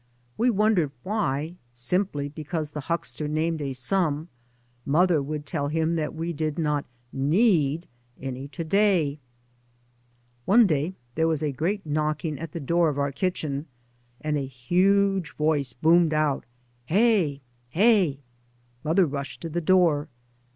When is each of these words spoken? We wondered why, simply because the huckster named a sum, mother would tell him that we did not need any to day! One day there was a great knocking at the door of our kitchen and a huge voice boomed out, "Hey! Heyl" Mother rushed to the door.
We 0.35 0.49
wondered 0.49 0.89
why, 1.03 1.57
simply 1.73 2.27
because 2.27 2.71
the 2.71 2.79
huckster 2.89 3.27
named 3.27 3.61
a 3.61 3.73
sum, 3.73 4.29
mother 4.83 5.21
would 5.21 5.45
tell 5.45 5.67
him 5.67 5.93
that 5.93 6.15
we 6.15 6.33
did 6.33 6.57
not 6.57 6.85
need 7.13 7.85
any 8.19 8.47
to 8.47 8.63
day! 8.63 9.19
One 10.45 10.65
day 10.65 10.95
there 11.13 11.27
was 11.27 11.43
a 11.43 11.51
great 11.51 11.85
knocking 11.85 12.39
at 12.39 12.51
the 12.51 12.59
door 12.59 12.89
of 12.89 12.97
our 12.97 13.11
kitchen 13.11 13.67
and 14.21 14.39
a 14.39 14.45
huge 14.47 15.33
voice 15.35 15.71
boomed 15.73 16.15
out, 16.15 16.45
"Hey! 16.85 17.41
Heyl" 17.69 18.15
Mother 18.83 19.05
rushed 19.05 19.41
to 19.41 19.49
the 19.49 19.61
door. 19.61 20.07